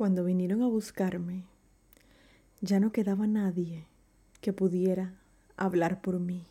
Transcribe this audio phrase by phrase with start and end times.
[0.00, 1.44] Cuando vinieron a buscarme,
[2.62, 3.84] ya no quedaba nadie
[4.40, 5.12] que pudiera
[5.58, 6.46] hablar por mí.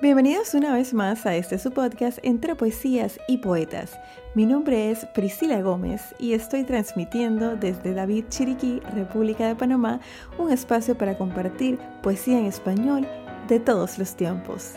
[0.00, 3.98] Bienvenidos una vez más a este su podcast entre poesías y poetas.
[4.36, 10.00] Mi nombre es Priscila Gómez y estoy transmitiendo desde David Chiriquí, República de Panamá,
[10.38, 13.08] un espacio para compartir poesía en español
[13.48, 14.74] de todos los tiempos.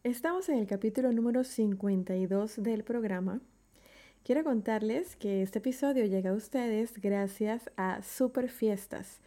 [0.03, 3.41] Estamos en el capítulo número 52 del programa
[4.25, 9.19] Quiero contarles que este episodio llega a ustedes gracias a Super Fiestas,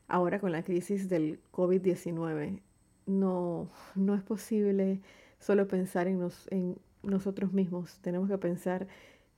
[0.09, 2.61] ahora con la crisis del COVID-19.
[3.07, 5.01] No, no es posible
[5.39, 8.87] solo pensar en, en nosotros mismos, tenemos que pensar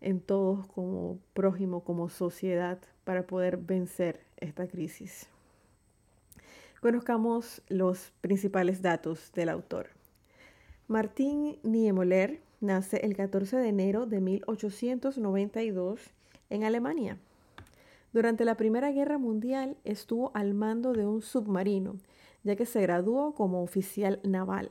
[0.00, 5.28] en todos como prójimo, como sociedad, para poder vencer esta crisis.
[6.84, 9.88] Conozcamos los principales datos del autor.
[10.86, 16.02] Martín Niemöller nace el 14 de enero de 1892
[16.50, 17.16] en Alemania.
[18.12, 21.96] Durante la Primera Guerra Mundial estuvo al mando de un submarino,
[22.42, 24.70] ya que se graduó como oficial naval.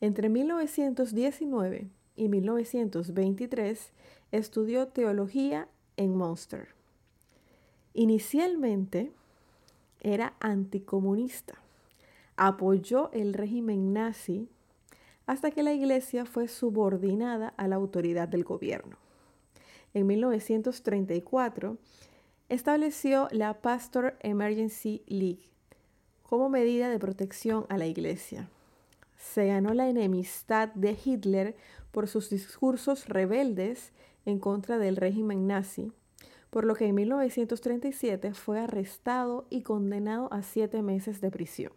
[0.00, 3.92] Entre 1919 y 1923
[4.32, 5.68] estudió teología
[5.98, 6.68] en Munster.
[7.92, 9.12] Inicialmente
[10.00, 11.54] era anticomunista.
[12.36, 14.48] Apoyó el régimen nazi
[15.26, 18.96] hasta que la iglesia fue subordinada a la autoridad del gobierno.
[19.94, 21.76] En 1934
[22.48, 25.50] estableció la Pastor Emergency League
[26.22, 28.48] como medida de protección a la iglesia.
[29.16, 31.56] Se ganó la enemistad de Hitler
[31.90, 33.92] por sus discursos rebeldes
[34.26, 35.92] en contra del régimen nazi,
[36.50, 41.72] por lo que en 1937 fue arrestado y condenado a siete meses de prisión.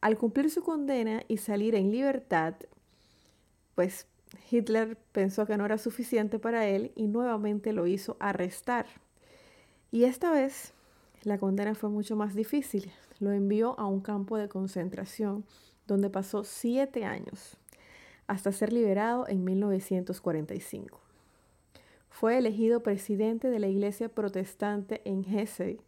[0.00, 2.54] Al cumplir su condena y salir en libertad,
[3.74, 4.06] pues
[4.50, 8.86] Hitler pensó que no era suficiente para él y nuevamente lo hizo arrestar.
[9.90, 10.72] Y esta vez
[11.22, 12.92] la condena fue mucho más difícil.
[13.18, 15.44] Lo envió a un campo de concentración
[15.86, 17.56] donde pasó siete años
[18.26, 21.03] hasta ser liberado en 1945.
[22.14, 25.80] Fue elegido presidente de la iglesia protestante en Hesse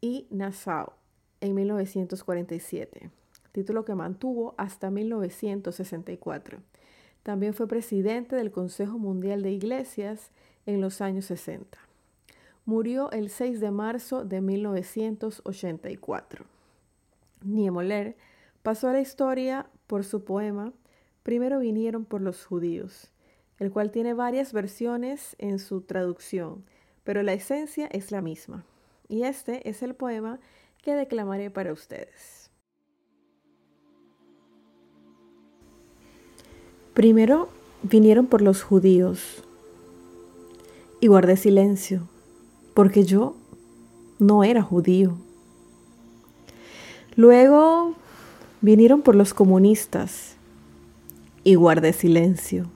[0.00, 0.92] y Nassau
[1.40, 3.10] en 1947
[3.50, 6.62] título que mantuvo hasta 1964.
[7.24, 10.30] También fue presidente del Consejo Mundial de Iglesias
[10.64, 11.76] en los años 60.
[12.64, 16.44] Murió el 6 de marzo de 1984.
[17.42, 18.16] Niemöller
[18.62, 20.72] pasó a la historia por su poema
[21.24, 23.12] Primero vinieron por los judíos,
[23.58, 26.64] el cual tiene varias versiones en su traducción,
[27.04, 28.64] pero la esencia es la misma.
[29.08, 30.40] Y este es el poema
[30.82, 32.50] que declamaré para ustedes.
[36.94, 37.48] Primero
[37.82, 39.42] vinieron por los judíos
[41.00, 42.08] y guardé silencio,
[42.74, 43.36] porque yo
[44.18, 45.16] no era judío.
[47.16, 47.96] Luego
[48.64, 50.36] Vinieron por los comunistas
[51.42, 52.66] y guardé silencio,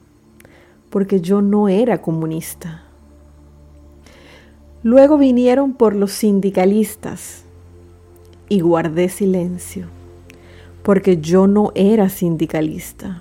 [0.97, 2.85] porque yo no era comunista.
[4.83, 7.45] Luego vinieron por los sindicalistas
[8.49, 9.89] y guardé silencio,
[10.83, 13.21] porque yo no era sindicalista.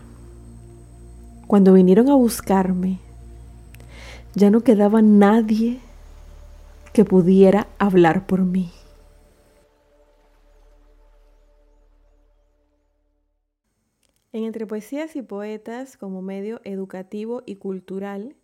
[1.47, 2.99] Cuando vinieron a buscarme,
[4.35, 5.79] ya no quedaba nadie
[6.93, 8.71] que pudiera hablar por mí.
[14.33, 18.35] En Entre Poesías y Poetas, como medio educativo y cultural,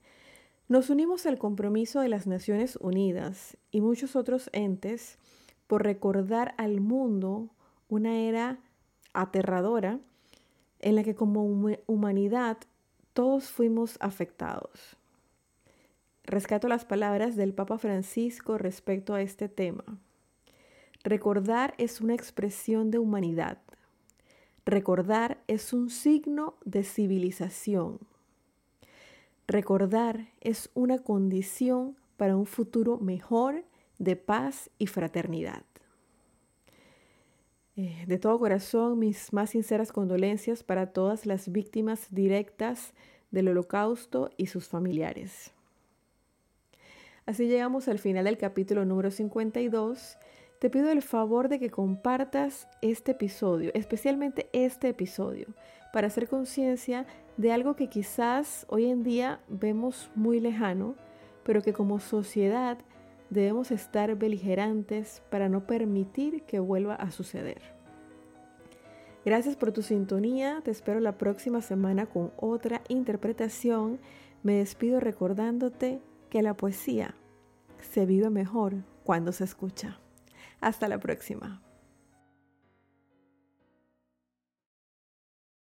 [0.68, 5.18] nos unimos al compromiso de las Naciones Unidas y muchos otros entes
[5.68, 7.50] por recordar al mundo
[7.90, 8.58] una era
[9.14, 10.00] aterradora
[10.80, 11.44] en la que como
[11.88, 12.58] humanidad
[13.14, 14.98] todos fuimos afectados.
[16.24, 19.84] Rescato las palabras del Papa Francisco respecto a este tema.
[21.04, 23.58] Recordar es una expresión de humanidad.
[24.66, 28.00] Recordar es un signo de civilización.
[29.48, 33.64] Recordar es una condición para un futuro mejor
[33.98, 35.64] de paz y fraternidad.
[37.76, 42.94] Eh, de todo corazón, mis más sinceras condolencias para todas las víctimas directas
[43.32, 45.52] del holocausto y sus familiares.
[47.26, 50.18] Así llegamos al final del capítulo número 52
[50.62, 55.48] te pido el favor de que compartas este episodio, especialmente este episodio,
[55.92, 60.94] para hacer conciencia de algo que quizás hoy en día vemos muy lejano,
[61.42, 62.78] pero que como sociedad
[63.32, 67.64] debemos estar beligerantes para no permitir que vuelva a suceder.
[69.26, 74.00] Gracias por tu sintonía, te espero la próxima semana con otra interpretación.
[74.44, 77.16] Me despido recordándote que la poesía
[77.80, 80.01] se vive mejor cuando se escucha.
[80.62, 81.62] Hasta la próxima.